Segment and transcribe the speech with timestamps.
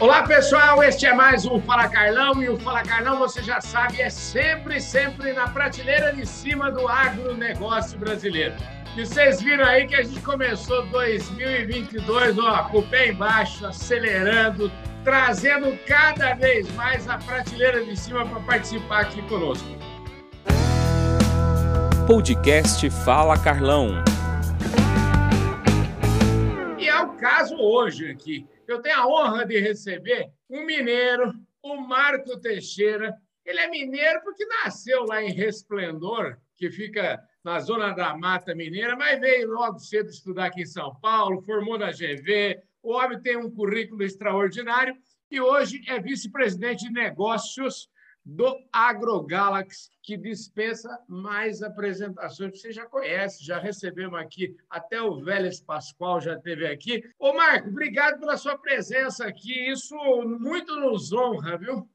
[0.00, 4.00] Olá pessoal, este é mais um Fala Carlão e o Fala Carlão, você já sabe,
[4.00, 8.54] é sempre, sempre na prateleira de cima do agronegócio brasileiro.
[8.96, 14.72] E vocês viram aí que a gente começou 2022 ó, com o pé embaixo, acelerando,
[15.04, 19.68] trazendo cada vez mais a prateleira de cima para participar aqui conosco.
[22.06, 24.02] Podcast Fala Carlão.
[26.78, 31.76] E é o caso hoje aqui eu tenho a honra de receber um mineiro, o
[31.76, 33.16] Marco Teixeira.
[33.44, 38.96] Ele é mineiro porque nasceu lá em Resplendor, que fica na zona da Mata Mineira,
[38.96, 42.60] mas veio logo cedo estudar aqui em São Paulo, formou na GV.
[42.82, 44.94] O homem tem um currículo extraordinário
[45.30, 47.88] e hoje é vice-presidente de negócios
[48.24, 52.60] do AgroGalaxy, que dispensa mais apresentações.
[52.60, 57.02] Você já conhece, já recebemos aqui, até o Vélez Pascoal já esteve aqui.
[57.18, 59.70] Ô, Marco, obrigado pela sua presença aqui.
[59.70, 59.94] Isso
[60.24, 61.88] muito nos honra, viu?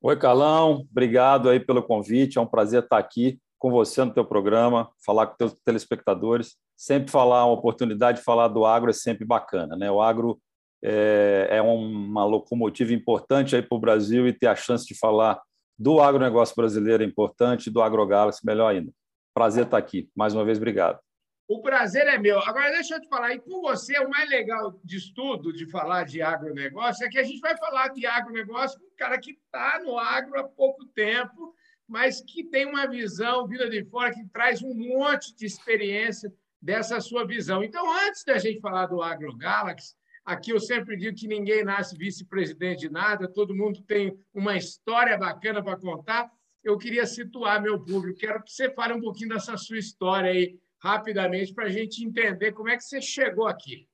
[0.00, 0.86] Oi, Carlão.
[0.90, 2.38] Obrigado aí pelo convite.
[2.38, 6.56] É um prazer estar aqui com você no teu programa, falar com teus telespectadores.
[6.76, 9.90] Sempre falar, uma oportunidade de falar do agro é sempre bacana, né?
[9.90, 10.40] O agro
[10.82, 15.40] é, é uma locomotiva importante aí para o Brasil e ter a chance de falar
[15.78, 18.92] do agronegócio brasileiro é importante, do AgroGalaxy melhor ainda.
[19.32, 20.10] Prazer estar aqui.
[20.16, 20.98] Mais uma vez, obrigado.
[21.46, 22.40] O prazer é meu.
[22.40, 26.04] Agora, deixa eu te falar, e com você, o mais legal de estudo, de falar
[26.04, 29.80] de agronegócio, é que a gente vai falar de agronegócio com um cara que está
[29.82, 31.54] no agro há pouco tempo,
[31.86, 37.00] mas que tem uma visão, vida de fora, que traz um monte de experiência dessa
[37.00, 37.64] sua visão.
[37.64, 39.94] Então, antes da gente falar do AgroGalaxy,
[40.28, 45.16] Aqui eu sempre digo que ninguém nasce vice-presidente de nada, todo mundo tem uma história
[45.16, 46.30] bacana para contar.
[46.62, 50.58] Eu queria situar meu público, quero que você fale um pouquinho dessa sua história aí,
[50.82, 53.88] rapidamente, para a gente entender como é que você chegou aqui.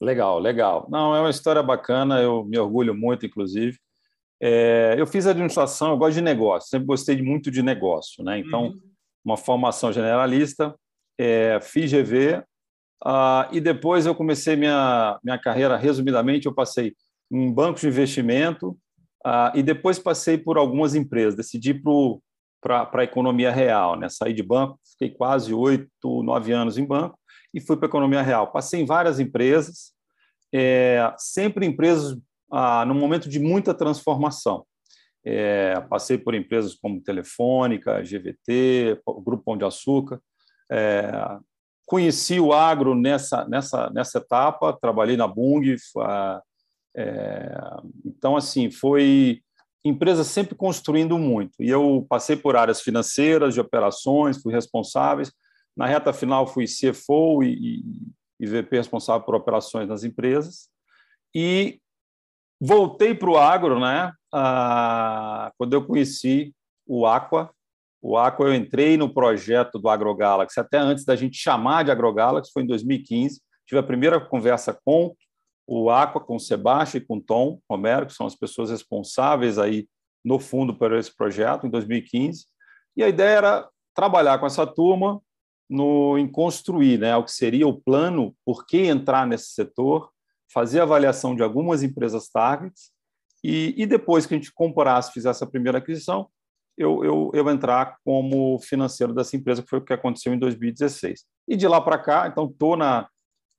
[0.00, 0.86] Legal, legal.
[0.88, 3.76] Não, é uma história bacana, eu me orgulho muito, inclusive.
[4.40, 8.38] É, eu fiz administração, eu gosto de negócio, sempre gostei muito de negócio, né?
[8.38, 8.80] Então, uhum.
[9.24, 10.72] uma formação generalista,
[11.18, 12.40] é, fiz GV,
[13.02, 16.94] Uh, e depois eu comecei minha, minha carreira, resumidamente, eu passei
[17.30, 18.70] em bancos de investimento
[19.26, 21.34] uh, e depois passei por algumas empresas.
[21.34, 21.74] Decidi
[22.62, 24.08] para a economia real, né?
[24.08, 27.18] saí de banco, fiquei quase oito, nove anos em banco
[27.52, 28.50] e fui para a economia real.
[28.50, 29.92] Passei em várias empresas,
[30.52, 32.18] é, sempre empresas
[32.86, 34.64] no momento de muita transformação.
[35.26, 40.20] É, passei por empresas como Telefônica, GVT, Grupo Pão de Açúcar,
[40.70, 41.10] é,
[41.86, 45.76] Conheci o agro nessa, nessa, nessa etapa, trabalhei na Bung.
[46.96, 47.56] É,
[48.04, 49.42] então, assim, foi
[49.84, 51.62] empresa sempre construindo muito.
[51.62, 55.32] E eu passei por áreas financeiras, de operações, fui responsáveis.
[55.76, 57.82] Na reta final, fui CFO e,
[58.40, 60.68] e VP responsável por operações nas empresas.
[61.34, 61.80] E
[62.60, 64.12] voltei para o agro, né?
[64.32, 66.54] Ah, quando eu conheci
[66.86, 67.50] o Aqua,
[68.06, 72.52] o Aqua, eu entrei no projeto do AgroGalaxy até antes da gente chamar de AgroGalaxy,
[72.52, 73.40] foi em 2015.
[73.66, 75.16] Tive a primeira conversa com
[75.66, 79.58] o Aqua, com o Sebastião e com o Tom Romero, que são as pessoas responsáveis
[79.58, 79.88] aí
[80.22, 82.44] no fundo por esse projeto, em 2015.
[82.94, 85.18] E a ideia era trabalhar com essa turma
[85.66, 90.10] no, em construir né, o que seria o plano, por que entrar nesse setor,
[90.52, 92.90] fazer avaliação de algumas empresas targets
[93.42, 96.28] e, e depois que a gente comprasse, fizesse a primeira aquisição,
[96.76, 101.24] eu, eu, eu entrar como financeiro dessa empresa, que foi o que aconteceu em 2016.
[101.48, 103.08] E de lá para cá, então, estou na,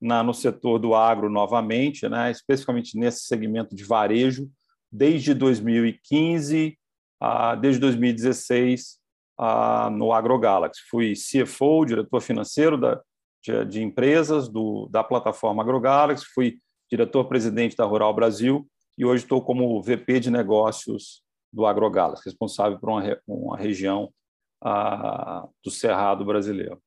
[0.02, 4.50] na, no setor do agro novamente, né, especificamente nesse segmento de varejo,
[4.92, 6.78] desde 2015,
[7.22, 8.98] ah, desde 2016,
[9.38, 10.81] ah, no AgroGalaxy.
[10.90, 13.02] Fui CFO, diretor financeiro da,
[13.44, 16.59] de, de empresas do, da plataforma AgroGalaxy, fui
[16.90, 18.68] diretor-presidente da Rural Brasil
[18.98, 21.25] e hoje estou como VP de negócios
[21.56, 24.14] do AgroGalas, responsável por uma, uma região
[24.62, 26.84] ah, do Cerrado brasileiro.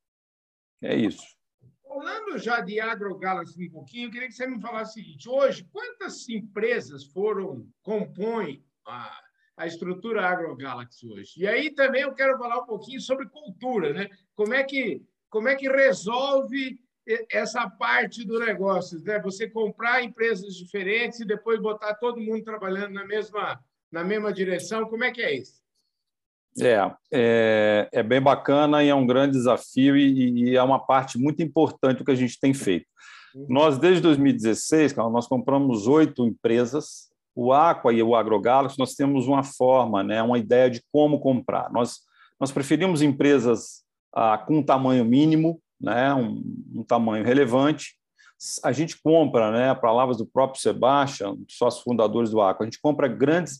[0.81, 1.23] É isso.
[1.83, 5.67] Falando já de AgroGalas um pouquinho, eu queria que você me falasse o seguinte: hoje,
[5.71, 9.19] quantas empresas foram, compõem a,
[9.57, 11.33] a estrutura AgroGalaxy hoje?
[11.37, 14.07] E aí também eu quero falar um pouquinho sobre cultura, né?
[14.35, 16.79] Como é que, como é que resolve
[17.31, 19.19] essa parte do negócio, né?
[19.21, 23.59] Você comprar empresas diferentes e depois botar todo mundo trabalhando na mesma
[23.91, 24.85] na mesma direção?
[24.85, 25.59] Como é que é isso?
[26.61, 31.17] É, é, é bem bacana e é um grande desafio e, e, é uma parte
[31.17, 32.85] muito importante do que a gente tem feito.
[33.35, 33.45] Uhum.
[33.49, 39.43] Nós, desde 2016, nós compramos oito empresas, o Aqua e o AgroGalaxy, nós temos uma
[39.43, 41.71] forma, né, uma ideia de como comprar.
[41.71, 41.99] Nós,
[42.39, 43.83] nós preferimos empresas
[44.13, 46.41] ah, com um tamanho mínimo, né, um,
[46.75, 47.98] um tamanho relevante,
[48.63, 53.07] a gente compra, né, palavras do próprio Sebastião, sócios fundadores do Aqua, a gente compra
[53.07, 53.59] grandes,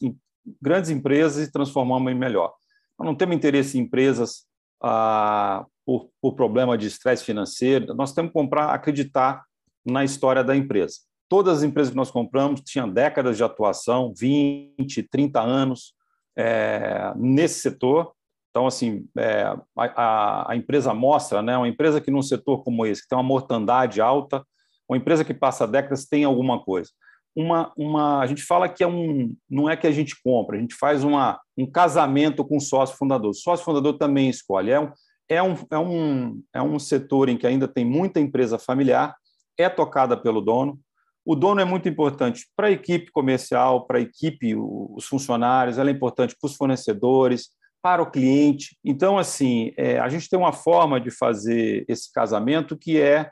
[0.62, 2.54] grandes empresas e transformamos em melhor.
[2.98, 4.46] Nós não temos interesse em empresas
[4.82, 9.44] ah, por, por problema de estresse financeiro, nós temos que comprar, acreditar
[9.86, 11.00] na história da empresa.
[11.28, 15.94] Todas as empresas que nós compramos tinham décadas de atuação, 20, 30 anos
[16.38, 18.14] é, nesse setor.
[18.50, 19.44] Então, assim, é,
[19.78, 23.24] a, a, empresa mostra, né, uma empresa que num setor como esse, que tem uma
[23.24, 24.44] mortandade alta,
[24.90, 26.90] uma empresa que passa décadas tem alguma coisa.
[27.36, 30.60] Uma, uma, a gente fala que é um, não é que a gente compra, a
[30.60, 33.30] gente faz uma, um casamento com o sócio fundador.
[33.30, 34.72] O sócio fundador também escolhe.
[34.72, 34.92] É um,
[35.30, 39.16] é, um, é, um, é um setor em que ainda tem muita empresa familiar,
[39.58, 40.80] é tocada pelo dono.
[41.24, 45.92] O dono é muito importante para a equipe comercial, para a equipe, os funcionários, ela
[45.92, 47.50] é importante para os fornecedores,
[47.82, 48.76] para o cliente.
[48.84, 53.30] Então, assim, é, a gente tem uma forma de fazer esse casamento que é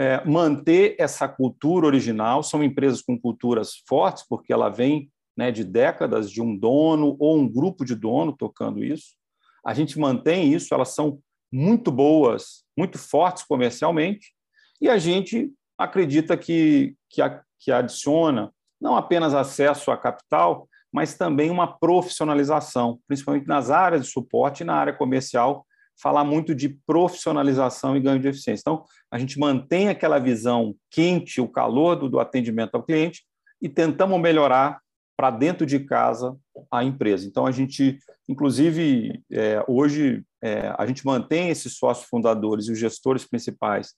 [0.00, 2.42] é, manter essa cultura original.
[2.42, 7.36] São empresas com culturas fortes, porque ela vem né, de décadas de um dono ou
[7.36, 9.14] um grupo de dono tocando isso.
[9.62, 11.20] A gente mantém isso, elas são
[11.52, 14.32] muito boas, muito fortes comercialmente,
[14.80, 18.50] e a gente acredita que, que, a, que adiciona
[18.80, 24.64] não apenas acesso a capital, mas também uma profissionalização, principalmente nas áreas de suporte e
[24.64, 25.66] na área comercial,
[26.00, 28.62] falar muito de profissionalização e ganho de eficiência.
[28.62, 33.24] Então, a gente mantém aquela visão quente, o calor do, do atendimento ao cliente
[33.60, 34.80] e tentamos melhorar
[35.16, 36.34] para dentro de casa
[36.70, 37.26] a empresa.
[37.26, 42.78] Então, a gente, inclusive, é, hoje, é, a gente mantém esses sócios fundadores e os
[42.78, 43.94] gestores principais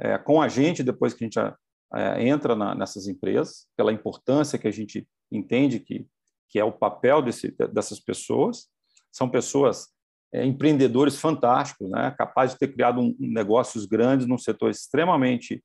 [0.00, 4.58] é, com a gente depois que a gente é, entra na, nessas empresas, pela importância
[4.58, 6.06] que a gente entende que,
[6.48, 8.66] que é o papel desse, dessas pessoas.
[9.12, 9.93] São pessoas
[10.34, 12.12] é, empreendedores fantásticos, né?
[12.18, 15.62] capazes de ter criado um, um negócios grandes num setor extremamente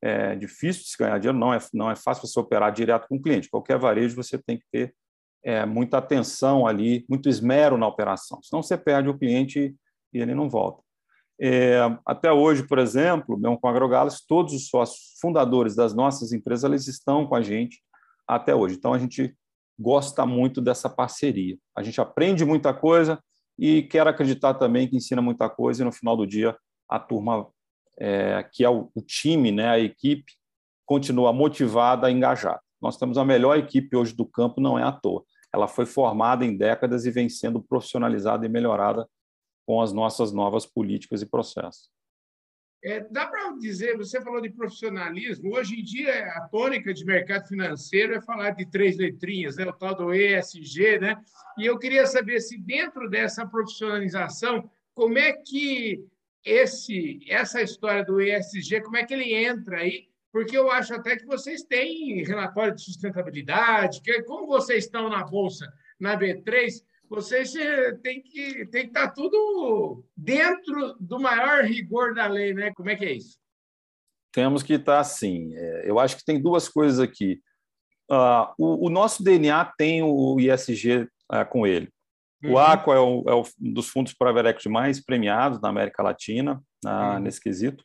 [0.00, 3.16] é, difícil de se ganhar dinheiro, não é, não é fácil você operar direto com
[3.16, 3.50] o cliente.
[3.50, 4.94] Qualquer varejo você tem que ter
[5.44, 9.74] é, muita atenção ali, muito esmero na operação, senão você perde o cliente
[10.12, 10.84] e ele não volta.
[11.40, 16.32] É, até hoje, por exemplo, mesmo com a AgroGalas, todos os sócios fundadores das nossas
[16.32, 17.82] empresas eles estão com a gente
[18.28, 18.76] até hoje.
[18.76, 19.34] Então, a gente
[19.76, 21.58] gosta muito dessa parceria.
[21.76, 23.18] A gente aprende muita coisa,
[23.64, 26.56] e quero acreditar também que ensina muita coisa e no final do dia
[26.88, 27.46] a turma,
[27.96, 30.32] é, que é o, o, time, né, a equipe,
[30.84, 32.60] continua motivada engajada.
[32.80, 35.22] Nós temos a melhor equipe hoje do campo, não é à toa.
[35.54, 39.08] Ela foi formada em décadas e vem sendo profissionalizada e melhorada
[39.64, 41.88] com as nossas novas políticas e processos.
[42.84, 47.46] É, dá para dizer, você falou de profissionalismo, hoje em dia a tônica de mercado
[47.46, 49.64] financeiro é falar de três letrinhas, né?
[49.66, 51.16] o tal do ESG, né?
[51.56, 56.04] e eu queria saber se dentro dessa profissionalização, como é que
[56.44, 60.08] esse, essa história do ESG, como é que ele entra aí?
[60.32, 65.22] Porque eu acho até que vocês têm relatório de sustentabilidade, que como vocês estão na
[65.22, 66.82] Bolsa, na B3,
[67.16, 67.52] vocês
[68.02, 72.72] têm que, tem que estar tá tudo dentro do maior rigor da lei, né?
[72.74, 73.38] Como é que é isso?
[74.32, 75.54] Temos que estar tá assim.
[75.54, 77.40] É, eu acho que tem duas coisas aqui.
[78.10, 81.88] Uh, o, nosso DNA tem o ISG é, com ele.
[82.42, 82.52] Uhum.
[82.52, 86.62] O Aqua é, o, é, um dos fundos private equity mais premiados na América Latina,
[86.84, 87.18] uh, uhum.
[87.20, 87.84] nesse quesito.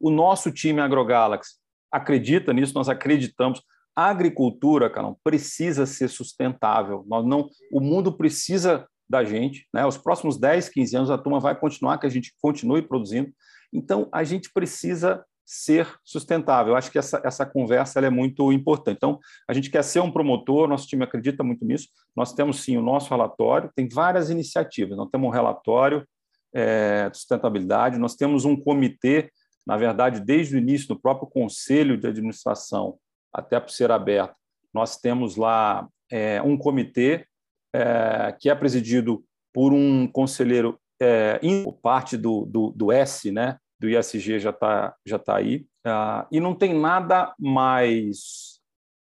[0.00, 1.56] O nosso time AgroGalaxy
[1.90, 3.62] acredita nisso, nós acreditamos.
[3.98, 7.04] A agricultura, Carol, precisa ser sustentável.
[7.08, 9.66] Nós não, o mundo precisa da gente.
[9.74, 9.84] Né?
[9.84, 13.32] Os próximos 10, 15 anos a turma vai continuar, que a gente continue produzindo.
[13.72, 16.74] Então, a gente precisa ser sustentável.
[16.74, 18.98] Eu acho que essa, essa conversa é muito importante.
[18.98, 21.88] Então, a gente quer ser um promotor, nosso time acredita muito nisso.
[22.14, 24.96] Nós temos, sim, o nosso relatório, tem várias iniciativas.
[24.96, 26.06] Nós temos um relatório
[26.54, 29.28] é, de sustentabilidade, nós temos um comitê,
[29.66, 32.96] na verdade, desde o início, do próprio conselho de administração,
[33.32, 34.34] até para ser aberto.
[34.72, 37.26] Nós temos lá é, um comitê
[37.74, 41.40] é, que é presidido por um conselheiro, é,
[41.82, 46.40] parte do, do, do, S, né, do ISG já está já tá aí, uh, e
[46.40, 48.60] não tem nada mais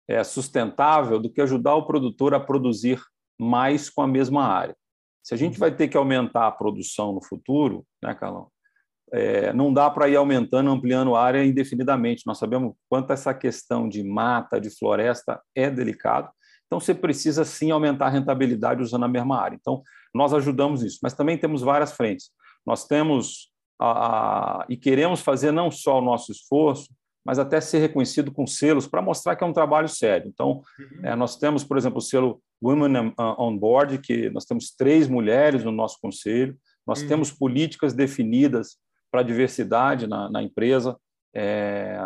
[0.09, 3.01] é, sustentável do que ajudar o produtor a produzir
[3.41, 4.77] mais com a mesma área.
[5.23, 8.51] Se a gente vai ter que aumentar a produção no futuro, né, Carlão,
[9.13, 12.27] é, não dá para ir aumentando, ampliando a área indefinidamente.
[12.27, 16.31] Nós sabemos quanto essa questão de mata, de floresta é delicado.
[16.67, 19.57] Então, você precisa sim aumentar a rentabilidade usando a mesma área.
[19.61, 19.83] Então,
[20.15, 22.31] nós ajudamos isso, mas também temos várias frentes.
[22.67, 26.89] Nós temos a, a, e queremos fazer não só o nosso esforço,
[27.25, 30.29] mas até ser reconhecido com selos para mostrar que é um trabalho sério.
[30.29, 31.01] Então, uhum.
[31.05, 35.63] é, nós temos, por exemplo, o selo Women on Board, que nós temos três mulheres
[35.65, 37.09] no nosso conselho, nós uhum.
[37.09, 38.77] temos políticas definidas
[39.13, 40.97] para a diversidade na, na, empresa.
[41.35, 41.99] é,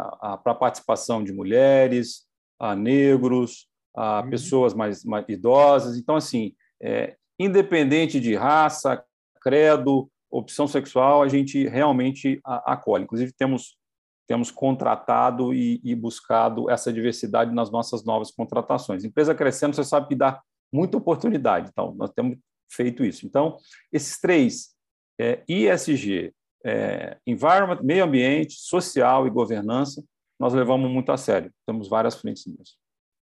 [0.43, 2.27] para a participação de mulheres,
[2.59, 4.31] a negros, a uhum.
[4.31, 5.97] pessoas mais, mais, idosas.
[5.97, 9.03] Então, assim, é, independente de raça,
[9.41, 13.05] credo, opção sexual, a gente realmente acolhe.
[13.05, 13.79] Inclusive, temos,
[14.27, 19.05] temos contratado e, e buscado essa diversidade nas nossas novas contratações.
[19.05, 21.69] Empresa crescendo, você sabe que dá muita oportunidade.
[21.71, 22.37] Então, nós temos
[22.71, 23.25] feito isso.
[23.25, 23.57] Então,
[23.93, 24.75] esses três,
[25.19, 26.35] é, ISG,
[26.67, 30.05] é, environment, meio ambiente, social e governança,
[30.39, 31.53] nós levamos muito a sério.
[31.65, 32.77] Temos várias frentes nisso.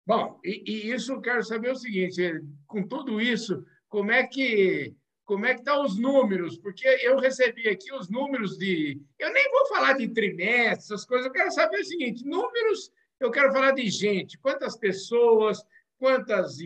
[0.07, 2.21] Bom, e, e isso eu quero saber o seguinte:
[2.65, 6.57] com tudo isso, como é que como é que estão tá os números?
[6.57, 9.01] Porque eu recebi aqui os números de.
[9.19, 11.25] Eu nem vou falar de trimestre, essas coisas.
[11.25, 14.37] Eu quero saber o seguinte: números, eu quero falar de gente.
[14.37, 15.61] Quantas pessoas,
[15.97, 16.57] quantas,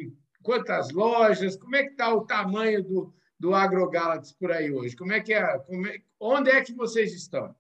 [0.44, 4.96] quantas lojas, como é que está o tamanho do, do AgroGalaxy por aí hoje?
[4.96, 7.56] Como é que é, é, onde é que vocês estão?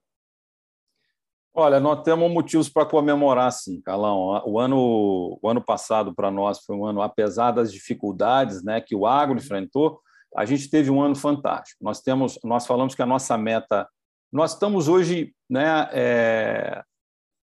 [1.53, 4.41] Olha, nós temos motivos para comemorar, sim, Calão.
[4.45, 8.95] O ano, o ano passado para nós foi um ano, apesar das dificuldades, né, que
[8.95, 10.00] o agro enfrentou,
[10.36, 11.83] a gente teve um ano fantástico.
[11.83, 13.88] Nós temos, nós falamos que a nossa meta,
[14.31, 16.83] nós estamos hoje, né, é,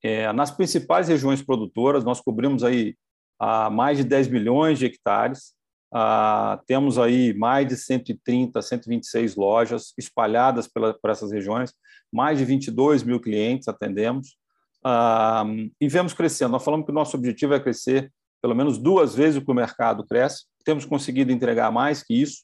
[0.01, 2.95] é, nas principais regiões produtoras, nós cobrimos aí
[3.37, 5.53] a mais de 10 milhões de hectares.
[5.91, 11.73] Ah, temos aí mais de 130, 126 lojas espalhadas pela, por essas regiões,
[12.11, 14.37] mais de 22 mil clientes atendemos
[14.83, 15.45] ah,
[15.79, 16.51] e vemos crescendo.
[16.51, 19.55] Nós falamos que o nosso objetivo é crescer pelo menos duas vezes o que o
[19.55, 20.45] mercado cresce.
[20.63, 22.43] Temos conseguido entregar mais que isso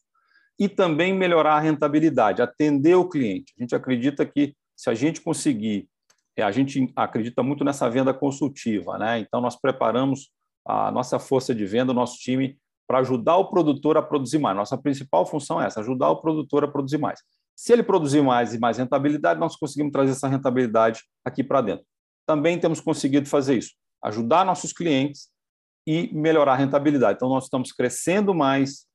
[0.59, 3.53] e também melhorar a rentabilidade, atender o cliente.
[3.57, 5.87] A gente acredita que se a gente conseguir,
[6.35, 9.19] é, a gente acredita muito nessa venda consultiva, né?
[9.19, 10.29] Então nós preparamos
[10.65, 14.55] a nossa força de venda, o nosso time para ajudar o produtor a produzir mais.
[14.55, 17.21] Nossa principal função é essa, ajudar o produtor a produzir mais.
[17.55, 21.85] Se ele produzir mais e mais rentabilidade, nós conseguimos trazer essa rentabilidade aqui para dentro.
[22.25, 23.71] Também temos conseguido fazer isso,
[24.03, 25.29] ajudar nossos clientes
[25.87, 27.17] e melhorar a rentabilidade.
[27.17, 28.85] Então, nós estamos crescendo mais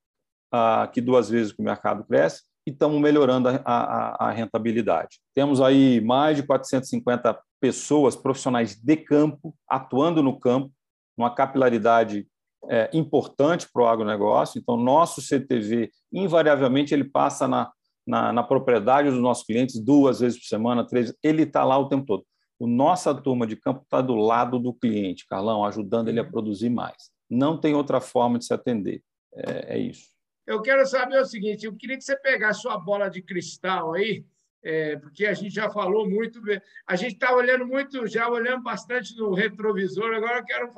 [0.52, 5.20] uh, que duas vezes que o mercado cresce e estamos melhorando a, a, a rentabilidade.
[5.34, 10.72] Temos aí mais de 450 pessoas profissionais de campo atuando no campo,
[11.16, 12.26] uma capilaridade
[12.68, 14.58] é, importante para o agronegócio.
[14.58, 17.70] Então, nosso CTV, invariavelmente, ele passa na,
[18.06, 21.88] na, na, propriedade dos nossos clientes duas vezes por semana, três, ele está lá o
[21.88, 22.24] tempo todo.
[22.58, 26.30] O nossa turma de campo está do lado do cliente, Carlão, ajudando ele a uhum.
[26.30, 27.10] produzir mais.
[27.28, 29.02] Não tem outra forma de se atender.
[29.32, 30.08] É, é isso.
[30.46, 34.24] Eu quero saber o seguinte: eu queria que você pegasse sua bola de cristal aí,
[34.62, 36.40] é, porque a gente já falou muito,
[36.86, 40.70] a gente está olhando muito, já olhando bastante no retrovisor, agora eu quero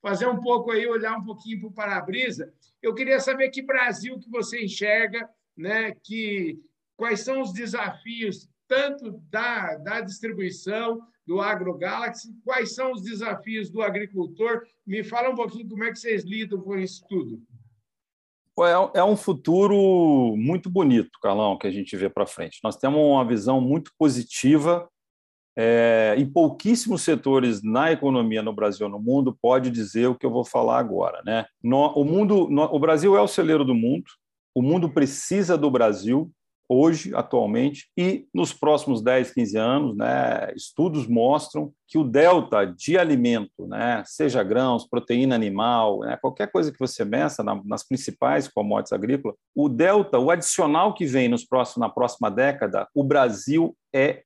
[0.00, 2.52] fazer um pouco aí, olhar um pouquinho para o para-brisa.
[2.82, 6.58] Eu queria saber que Brasil que você enxerga, né, que,
[6.96, 13.82] quais são os desafios tanto da, da distribuição do AgroGalaxy, quais são os desafios do
[13.82, 14.62] agricultor.
[14.86, 17.42] Me fala um pouquinho como é que vocês lidam com isso tudo.
[18.60, 22.60] É, é um futuro muito bonito, Carlão, que a gente vê para frente.
[22.62, 24.88] Nós temos uma visão muito positiva
[25.62, 30.30] é, em pouquíssimos setores na economia no Brasil no mundo pode dizer o que eu
[30.30, 31.20] vou falar agora.
[31.22, 31.44] Né?
[31.62, 34.06] No, o, mundo, no, o Brasil é o celeiro do mundo,
[34.54, 36.32] o mundo precisa do Brasil
[36.66, 42.96] hoje, atualmente, e nos próximos 10, 15 anos, né, estudos mostram que o delta de
[42.96, 48.46] alimento, né, seja grãos, proteína animal, né, qualquer coisa que você meça na, nas principais
[48.46, 53.76] commodities agrícolas, o delta, o adicional que vem nos próximos, na próxima década, o Brasil
[53.92, 54.22] é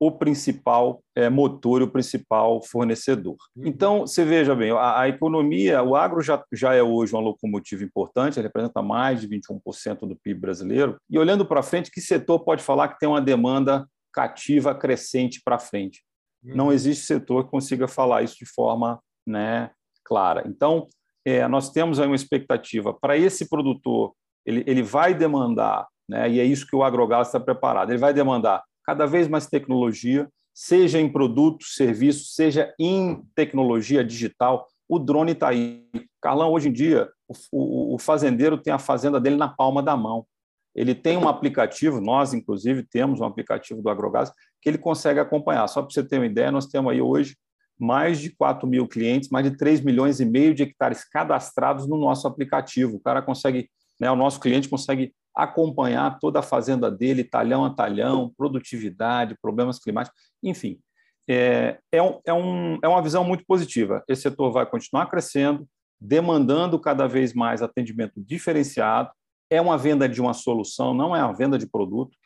[0.00, 3.36] o principal é, motor, o principal fornecedor.
[3.54, 3.66] Uhum.
[3.66, 7.84] Então, você veja bem, a, a, economia, o agro já, já é hoje uma locomotiva
[7.84, 10.96] importante, ele representa mais de 21% do PIB brasileiro.
[11.08, 15.58] E olhando para frente, que setor pode falar que tem uma demanda cativa crescente para
[15.58, 16.02] frente?
[16.42, 16.56] Uhum.
[16.56, 19.70] Não existe setor que consiga falar isso de forma né,
[20.02, 20.44] clara.
[20.46, 20.88] Então,
[21.26, 24.14] é, nós temos aí uma expectativa para esse produtor,
[24.46, 28.14] ele, ele vai demandar, né, e é isso que o agrogás está preparado, ele vai
[28.14, 34.66] demandar cada vez mais tecnologia, seja em produtos, serviços, seja em tecnologia digital.
[34.88, 35.86] O drone está aí.
[36.20, 37.08] Carlão, hoje em dia,
[37.52, 40.26] o, o, fazendeiro tem a fazenda dele na palma da mão.
[40.74, 45.68] Ele tem um aplicativo, nós, inclusive, temos um aplicativo do Agrogás, que ele consegue acompanhar.
[45.68, 47.36] Só para você ter uma ideia, nós temos aí hoje
[47.78, 51.96] mais de 4 mil clientes, mais de 3 milhões e meio de hectares cadastrados no
[51.96, 52.96] nosso aplicativo.
[52.96, 57.70] O cara consegue, né, o nosso cliente consegue acompanhar toda a fazenda dele, talhão a
[57.70, 60.80] talhão, produtividade, problemas climáticos, enfim.
[61.28, 64.02] É, é, um, é, um, é uma visão muito positiva.
[64.08, 65.68] Esse setor vai continuar crescendo,
[66.00, 69.10] demandando cada vez mais atendimento diferenciado.
[69.48, 72.16] É uma venda de uma solução, não é uma venda de produto.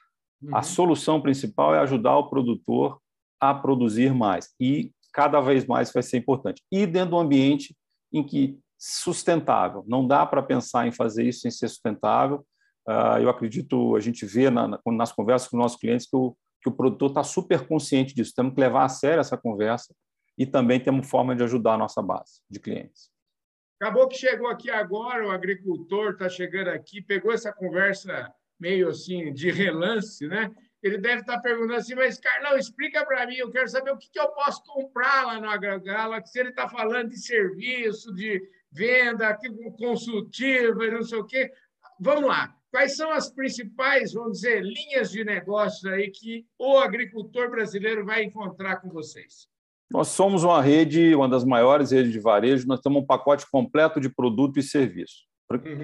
[0.42, 0.56] Uhum.
[0.56, 2.98] A solução principal é ajudar o produtor
[3.40, 4.54] a produzir mais.
[4.58, 6.62] E cada vez mais vai ser importante.
[6.72, 7.76] E dentro do ambiente
[8.12, 9.82] em que sustentável.
[9.86, 12.46] Não dá para pensar em fazer isso sem ser sustentável.
[12.86, 16.68] Uh, eu acredito, a gente vê na, nas conversas com nossos clientes que o, que
[16.68, 18.34] o produtor está super consciente disso.
[18.36, 19.94] Temos que levar a sério essa conversa
[20.36, 23.10] e também temos forma de ajudar a nossa base de clientes.
[23.80, 29.32] Acabou que chegou aqui agora, o agricultor está chegando aqui, pegou essa conversa meio assim
[29.32, 30.50] de relance, né?
[30.82, 33.96] Ele deve estar tá perguntando assim, mas Carlão, explica para mim, eu quero saber o
[33.96, 38.42] que, que eu posso comprar lá no AgroGalaxy, ele está falando de serviço, de
[38.74, 39.38] venda,
[39.78, 41.50] consultiva e não sei o quê.
[42.00, 42.54] Vamos lá.
[42.70, 48.24] Quais são as principais, vamos dizer, linhas de negócios aí que o agricultor brasileiro vai
[48.24, 49.46] encontrar com vocês?
[49.92, 54.00] Nós somos uma rede, uma das maiores redes de varejo, nós temos um pacote completo
[54.00, 55.22] de produto e serviço.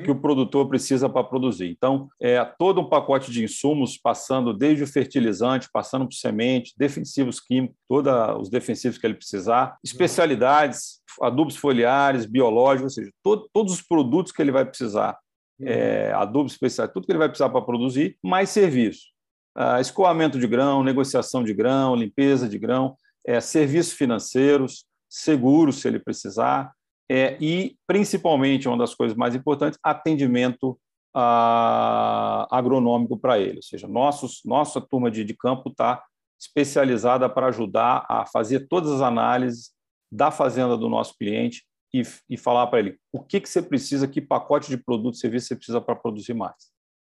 [0.03, 1.71] Que o produtor precisa para produzir.
[1.71, 7.41] Então, é todo um pacote de insumos, passando desde o fertilizante, passando por semente, defensivos
[7.41, 13.75] químicos, todos os defensivos que ele precisar, especialidades, adubos foliares, biológicos, ou seja, todo, todos
[13.75, 15.19] os produtos que ele vai precisar,
[15.59, 15.69] uhum.
[15.69, 19.11] é, adubos especiais, tudo que ele vai precisar para produzir, mais serviço.
[19.55, 25.89] Ah, escoamento de grão, negociação de grão, limpeza de grão, é, serviços financeiros, seguros, se
[25.89, 26.73] ele precisar,
[27.11, 30.81] é, e, principalmente, uma das coisas mais importantes, atendimento
[31.13, 33.57] a, ah, agronômico para ele.
[33.57, 36.05] Ou seja, nossos, nossa turma de, de campo está
[36.41, 39.73] especializada para ajudar a fazer todas as análises
[40.11, 44.07] da fazenda do nosso cliente e, e falar para ele o que, que você precisa,
[44.07, 46.71] que pacote de produto e serviço você precisa para produzir mais.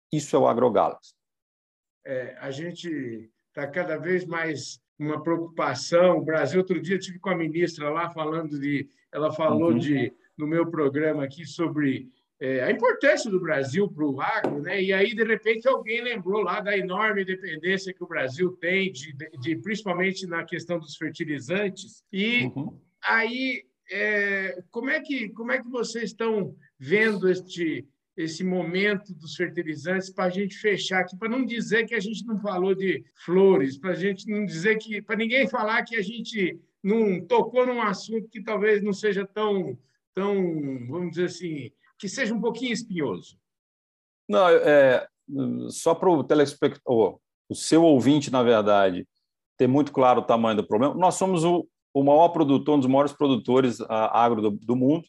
[0.10, 1.14] Isso é o AgroGalaxy.
[2.06, 6.18] É, a gente está cada vez mais uma preocupação.
[6.18, 8.88] O Brasil, outro dia, tive com a ministra lá falando de.
[9.12, 9.78] Ela falou uhum.
[9.78, 14.82] de, no meu programa aqui sobre é, a importância do Brasil para o agro, né?
[14.82, 19.14] E aí, de repente, alguém lembrou lá da enorme dependência que o Brasil tem, de,
[19.40, 22.04] de principalmente na questão dos fertilizantes.
[22.12, 22.80] E uhum.
[23.04, 27.86] aí, é, como, é que, como é que vocês estão vendo este
[28.24, 32.26] esse momento dos fertilizantes para a gente fechar aqui, para não dizer que a gente
[32.26, 36.02] não falou de flores, para a gente não dizer que, para ninguém falar que a
[36.02, 39.78] gente não tocou num assunto que talvez não seja tão,
[40.14, 40.36] tão,
[40.88, 43.38] vamos dizer assim, que seja um pouquinho espinhoso.
[44.28, 45.08] Não, é,
[45.70, 49.08] só para o telespectador, o seu ouvinte, na verdade,
[49.58, 50.96] ter muito claro o tamanho do problema.
[50.96, 55.04] Nós somos o, o maior produtor, um dos maiores produtores agro do, do mundo.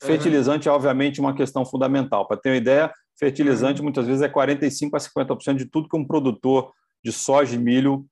[0.00, 2.26] Fertilizante é, obviamente, uma questão fundamental.
[2.26, 6.06] Para ter uma ideia, fertilizante muitas vezes é 45% a 50% de tudo que um
[6.06, 6.72] produtor
[7.04, 8.06] de soja e milho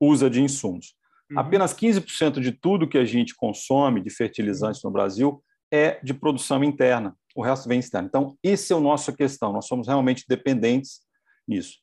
[0.00, 0.94] usa de insumos.
[1.30, 1.38] Uhum.
[1.38, 6.64] Apenas 15% de tudo que a gente consome de fertilizantes no Brasil é de produção
[6.64, 8.08] interna, o resto vem externo.
[8.08, 11.00] Então, essa é a nossa questão, nós somos realmente dependentes
[11.46, 11.76] nisso.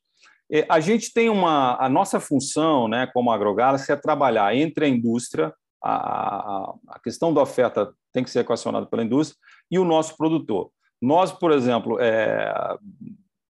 [0.51, 1.75] É, a gente tem uma.
[1.83, 5.53] A nossa função, né, como agrogalaxy, é trabalhar entre a indústria,
[5.87, 10.71] a, a, questão da oferta tem que ser equacionada pela indústria, e o nosso produtor.
[11.01, 12.77] Nós, por exemplo, é,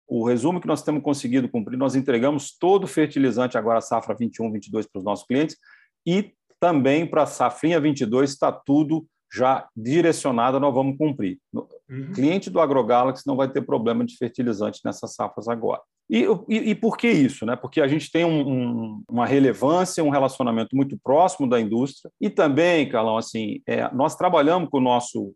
[0.08, 4.52] o resumo que nós temos conseguido cumprir, nós entregamos todo o fertilizante agora safra 21,
[4.52, 5.58] 22 para os nossos clientes
[6.06, 11.39] e também para a safrinha 22 está tudo já direcionado, nós vamos cumprir.
[11.54, 12.12] Uhum.
[12.13, 15.82] Cliente do AgroGalaxy não vai ter problema de fertilizante nessas safras agora.
[16.09, 17.45] E, e, e, por que isso?
[17.45, 17.55] Né?
[17.55, 22.29] Porque a gente tem um, um, uma relevância, um relacionamento muito próximo da indústria e
[22.29, 25.33] também, Carlão, assim, é, nós trabalhamos com o nosso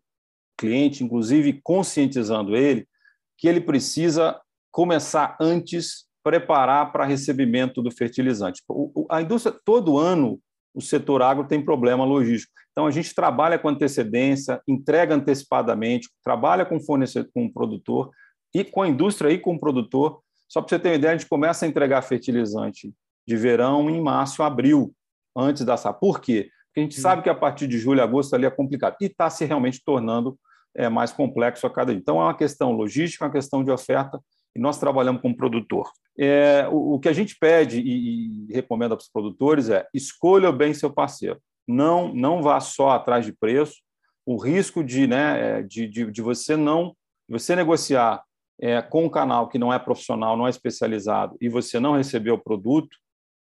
[0.56, 2.86] cliente, inclusive conscientizando ele
[3.36, 4.38] que ele precisa
[4.70, 8.62] começar antes preparar para recebimento do fertilizante.
[8.68, 10.38] O, a indústria todo ano
[10.74, 12.52] o setor agro tem problema logístico.
[12.70, 18.10] Então a gente trabalha com antecedência, entrega antecipadamente, trabalha com fornecedor, com o produtor
[18.54, 20.20] e com a indústria e com o produtor
[20.50, 22.92] só para você ter uma ideia, a gente começa a entregar fertilizante
[23.26, 24.92] de verão em março, abril,
[25.36, 26.00] antes da safra.
[26.00, 26.50] Por quê?
[26.66, 29.30] Porque a gente sabe que a partir de julho, agosto ali é complicado e está
[29.30, 30.36] se realmente tornando
[30.74, 32.00] é, mais complexo a cada dia.
[32.00, 34.20] Então é uma questão logística, uma questão de oferta
[34.54, 35.88] e nós trabalhamos com o produtor.
[36.18, 40.50] É, o, o, que a gente pede e, e recomenda para os produtores é escolha
[40.50, 41.40] bem seu parceiro.
[41.66, 43.76] Não, não vá só atrás de preço.
[44.26, 46.94] O risco de, né, é, de, de, de você não
[47.28, 48.24] você negociar
[48.60, 52.30] é, com um canal que não é profissional, não é especializado, e você não receber
[52.30, 52.96] o produto,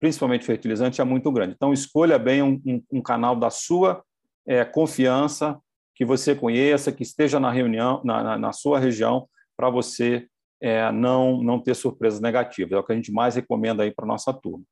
[0.00, 1.54] principalmente fertilizante, é muito grande.
[1.54, 4.02] Então, escolha bem um, um, um canal da sua
[4.46, 5.58] é, confiança,
[5.94, 10.26] que você conheça, que esteja na reunião, na, na, na sua região, para você
[10.60, 12.72] é, não, não ter surpresas negativas.
[12.72, 14.64] É o que a gente mais recomenda aí para a nossa turma.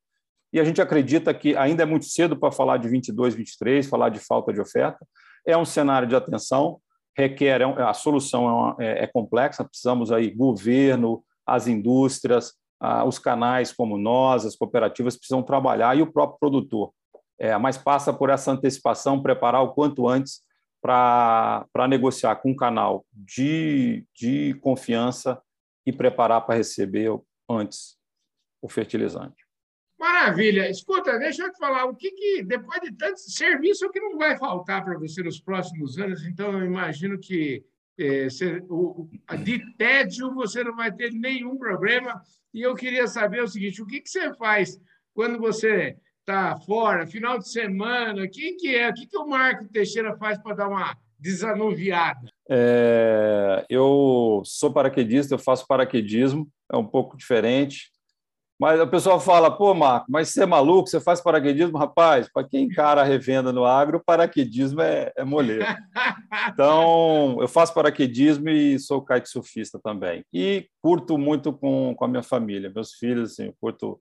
[0.51, 4.09] E a gente acredita que ainda é muito cedo para falar de 22, 23, falar
[4.09, 5.05] de falta de oferta.
[5.45, 6.81] É um cenário de atenção,
[7.17, 12.53] requer, é a solução é, é, é complexa, precisamos aí governo, as indústrias,
[13.05, 16.91] os canais como nós, as cooperativas precisam trabalhar e o próprio produtor
[17.39, 20.41] É, mas passa por essa antecipação, preparar o quanto antes
[20.81, 25.39] para negociar com um canal de, de confiança
[25.85, 27.11] e preparar para receber
[27.49, 27.97] antes
[28.61, 29.40] o fertilizante.
[30.01, 30.67] Maravilha.
[30.67, 34.17] Escuta, deixa eu te falar, o que, que depois de tanto serviço, o que não
[34.17, 36.25] vai faltar para você nos próximos anos?
[36.25, 37.63] Então, eu imagino que
[37.99, 39.07] é, você, o,
[39.43, 42.19] de tédio você não vai ter nenhum problema.
[42.51, 44.81] E eu queria saber o seguinte: o que, que você faz
[45.13, 48.27] quando você está fora, final de semana?
[48.27, 48.89] Quem que é?
[48.89, 52.27] O que, que o Marco Teixeira faz para dar uma desanuviada?
[52.49, 57.91] É, eu sou paraquedista, eu faço paraquedismo, é um pouco diferente.
[58.61, 61.79] Mas o pessoal fala, pô, Marco, mas você é maluco, você faz paraquedismo?
[61.79, 65.65] Rapaz, para quem encara a revenda no agro, paraquedismo é, é moleiro.
[66.53, 70.23] Então, eu faço paraquedismo e sou kitesurfista também.
[70.31, 73.99] E curto muito com, com a minha família, meus filhos, assim, eu curto,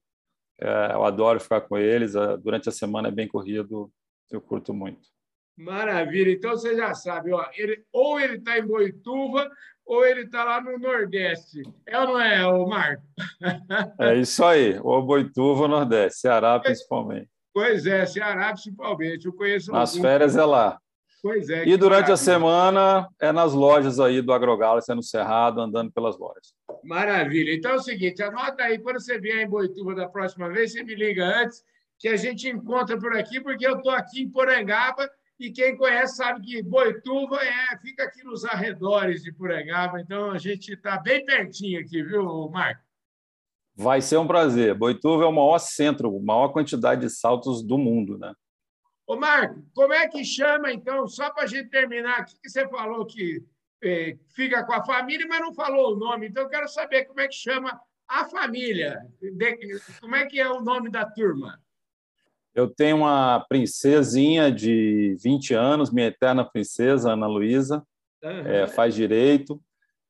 [0.60, 2.12] é, eu adoro ficar com eles.
[2.42, 3.90] Durante a semana é bem corrido,
[4.30, 5.08] eu curto muito.
[5.56, 6.30] Maravilha.
[6.30, 9.50] Então, você já sabe, ó, ele, ou ele está em Boituva,
[9.84, 11.62] ou ele está lá no Nordeste.
[11.86, 13.02] É ou não é, o Marco?
[13.98, 17.28] É isso aí, ou Boituva Nordeste, Ceará principalmente.
[17.52, 19.26] Pois é, Ceará principalmente.
[19.26, 20.78] Eu conheço Nas férias é lá.
[21.22, 21.66] Pois é.
[21.66, 22.14] E durante maravilha.
[22.14, 26.54] a semana é nas lojas aí do Agrogalo, sendo Cerrado, andando pelas lojas.
[26.82, 27.52] Maravilha.
[27.52, 30.82] Então é o seguinte, anota aí, quando você vier em Boituva da próxima vez, você
[30.82, 31.62] me liga antes,
[31.98, 36.16] que a gente encontra por aqui, porque eu estou aqui em Porangaba e quem conhece
[36.16, 41.24] sabe que Boituva é, fica aqui nos arredores de Porangaba, então a gente está bem
[41.24, 42.82] pertinho aqui, viu, Marco?
[43.74, 44.74] Vai ser um prazer.
[44.74, 48.34] Boituva é o maior centro, a maior quantidade de saltos do mundo, né?
[49.06, 52.68] Ô, Marco, como é que chama, então, só para a gente terminar, aqui que você
[52.68, 53.42] falou que
[53.82, 57.20] é, fica com a família, mas não falou o nome, então eu quero saber como
[57.20, 61.58] é que chama a família, de, como é que é o nome da turma?
[62.60, 67.82] Eu tenho uma princesinha de 20 anos, minha eterna princesa, Ana Luísa,
[68.22, 68.46] uhum.
[68.46, 69.58] é, faz direito.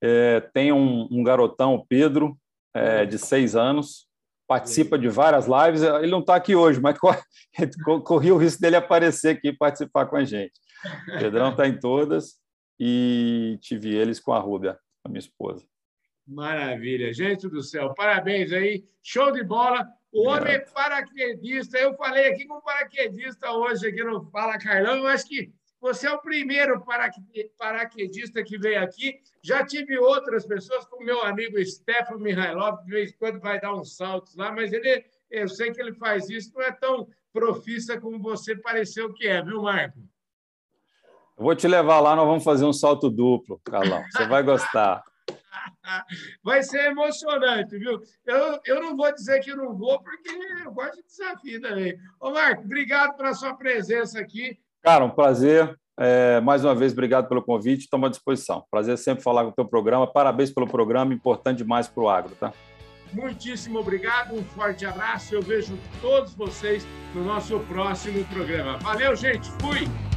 [0.03, 2.37] É, tem um, um, garotão, o Pedro,
[2.75, 4.09] é, de seis anos,
[4.49, 5.83] participa de várias lives.
[5.83, 7.23] Ele não está aqui hoje, mas corre,
[8.05, 10.55] corri o risco dele aparecer aqui e participar com a gente.
[11.15, 12.41] O Pedrão está em todas
[12.81, 15.65] e tive eles com a Rúbia, a minha esposa.
[16.27, 19.87] Maravilha, gente do céu, parabéns aí, show de bola.
[20.13, 21.79] O homem é paraquedista.
[21.79, 24.97] Eu falei aqui com paraquedista hoje aqui no Fala Carlão.
[24.97, 26.85] Eu acho que você é o primeiro
[27.57, 29.19] paraquedista que veio aqui.
[29.43, 33.75] Já tive outras pessoas, como meu amigo Stefan Mihailov, de vez em quando vai dar
[33.75, 37.99] uns saltos lá, mas ele, eu sei que ele faz isso, não é tão profissa
[37.99, 39.99] como você pareceu que é, viu, Marco?
[41.39, 44.05] Eu vou te levar lá, nós vamos fazer um salto duplo, Carlão.
[44.11, 45.03] Você vai gostar.
[46.43, 48.01] Vai ser emocionante, viu?
[48.27, 50.31] Eu, eu não vou dizer que não vou, porque
[50.65, 51.97] eu gosto de desafio também.
[52.21, 54.59] Ô, Marco, obrigado pela sua presença aqui.
[54.83, 55.77] Cara, um prazer.
[55.99, 57.81] É, mais uma vez, obrigado pelo convite.
[57.81, 58.65] Estamos à disposição.
[58.71, 60.11] Prazer sempre falar com o teu programa.
[60.11, 62.53] Parabéns pelo programa, importante demais para o agro, tá?
[63.13, 65.35] Muitíssimo obrigado, um forte abraço.
[65.35, 68.79] Eu vejo todos vocês no nosso próximo programa.
[68.79, 69.51] Valeu, gente.
[69.61, 70.10] Fui!